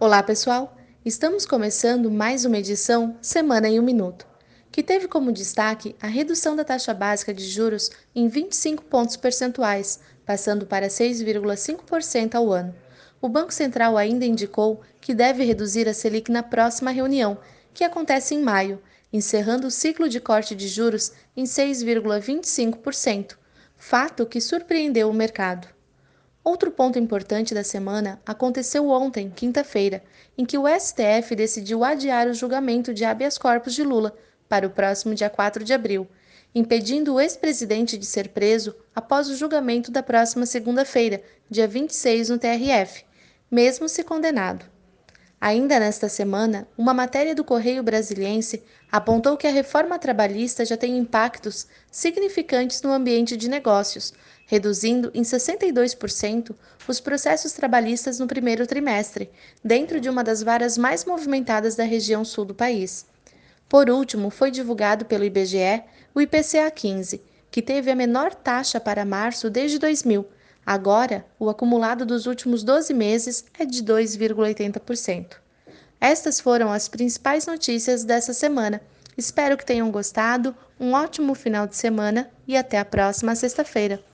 Olá, 0.00 0.22
pessoal! 0.22 0.76
Estamos 1.04 1.44
começando 1.44 2.08
mais 2.08 2.44
uma 2.44 2.58
edição 2.58 3.18
Semana 3.20 3.68
em 3.68 3.80
um 3.80 3.82
Minuto, 3.82 4.28
que 4.70 4.80
teve 4.80 5.08
como 5.08 5.32
destaque 5.32 5.96
a 6.00 6.06
redução 6.06 6.54
da 6.54 6.62
taxa 6.62 6.94
básica 6.94 7.34
de 7.34 7.44
juros 7.44 7.90
em 8.14 8.28
25 8.28 8.84
pontos 8.84 9.16
percentuais, 9.16 9.98
passando 10.24 10.66
para 10.66 10.86
6,5% 10.86 12.36
ao 12.36 12.52
ano. 12.52 12.72
O 13.20 13.28
Banco 13.28 13.52
Central 13.52 13.96
ainda 13.96 14.24
indicou 14.24 14.80
que 15.00 15.12
deve 15.12 15.42
reduzir 15.42 15.88
a 15.88 15.94
Selic 15.94 16.30
na 16.30 16.44
próxima 16.44 16.92
reunião, 16.92 17.36
que 17.74 17.82
acontece 17.82 18.36
em 18.36 18.40
maio, 18.40 18.80
encerrando 19.12 19.66
o 19.66 19.70
ciclo 19.70 20.08
de 20.08 20.20
corte 20.20 20.54
de 20.54 20.68
juros 20.68 21.10
em 21.36 21.42
6,25%, 21.42 23.36
fato 23.76 24.24
que 24.26 24.40
surpreendeu 24.40 25.10
o 25.10 25.12
mercado. 25.12 25.66
Outro 26.48 26.70
ponto 26.70 26.98
importante 26.98 27.52
da 27.52 27.62
semana 27.62 28.22
aconteceu 28.24 28.88
ontem, 28.88 29.28
quinta-feira, 29.28 30.02
em 30.36 30.46
que 30.46 30.56
o 30.56 30.64
STF 30.66 31.36
decidiu 31.36 31.84
adiar 31.84 32.26
o 32.26 32.32
julgamento 32.32 32.94
de 32.94 33.04
habeas 33.04 33.36
corpus 33.36 33.74
de 33.74 33.82
Lula 33.82 34.16
para 34.48 34.66
o 34.66 34.70
próximo 34.70 35.14
dia 35.14 35.28
4 35.28 35.62
de 35.62 35.74
abril, 35.74 36.08
impedindo 36.54 37.12
o 37.12 37.20
ex-presidente 37.20 37.98
de 37.98 38.06
ser 38.06 38.30
preso 38.30 38.74
após 38.96 39.28
o 39.28 39.36
julgamento 39.36 39.90
da 39.90 40.02
próxima 40.02 40.46
segunda-feira, 40.46 41.22
dia 41.50 41.68
26, 41.68 42.30
no 42.30 42.38
TRF, 42.38 43.04
mesmo 43.50 43.86
se 43.86 44.02
condenado. 44.02 44.64
Ainda 45.40 45.78
nesta 45.78 46.08
semana, 46.08 46.66
uma 46.76 46.92
matéria 46.92 47.32
do 47.32 47.44
Correio 47.44 47.80
Brasiliense 47.80 48.60
apontou 48.90 49.36
que 49.36 49.46
a 49.46 49.52
reforma 49.52 49.96
trabalhista 49.96 50.64
já 50.64 50.76
tem 50.76 50.98
impactos 50.98 51.68
significantes 51.92 52.82
no 52.82 52.90
ambiente 52.90 53.36
de 53.36 53.48
negócios, 53.48 54.12
reduzindo 54.46 55.12
em 55.14 55.22
62% 55.22 56.56
os 56.88 56.98
processos 56.98 57.52
trabalhistas 57.52 58.18
no 58.18 58.26
primeiro 58.26 58.66
trimestre, 58.66 59.30
dentro 59.62 60.00
de 60.00 60.10
uma 60.10 60.24
das 60.24 60.42
varas 60.42 60.76
mais 60.76 61.04
movimentadas 61.04 61.76
da 61.76 61.84
região 61.84 62.24
sul 62.24 62.44
do 62.44 62.54
país. 62.54 63.06
Por 63.68 63.88
último, 63.88 64.30
foi 64.30 64.50
divulgado 64.50 65.04
pelo 65.04 65.24
IBGE 65.24 65.84
o 66.12 66.20
IPCA 66.20 66.68
15, 66.68 67.22
que 67.48 67.62
teve 67.62 67.92
a 67.92 67.94
menor 67.94 68.34
taxa 68.34 68.80
para 68.80 69.04
março 69.04 69.48
desde 69.48 69.78
2000 69.78 70.26
Agora, 70.70 71.24
o 71.38 71.48
acumulado 71.48 72.04
dos 72.04 72.26
últimos 72.26 72.62
12 72.62 72.92
meses 72.92 73.42
é 73.58 73.64
de 73.64 73.82
2,80%. 73.82 75.36
Estas 75.98 76.40
foram 76.40 76.70
as 76.70 76.90
principais 76.90 77.46
notícias 77.46 78.04
dessa 78.04 78.34
semana. 78.34 78.78
Espero 79.16 79.56
que 79.56 79.64
tenham 79.64 79.90
gostado, 79.90 80.54
um 80.78 80.92
ótimo 80.92 81.34
final 81.34 81.66
de 81.66 81.74
semana 81.74 82.28
e 82.46 82.54
até 82.54 82.78
a 82.78 82.84
próxima 82.84 83.34
sexta-feira. 83.34 84.04